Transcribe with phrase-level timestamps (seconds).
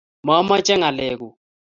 [0.25, 1.33] mamache ngalek kuk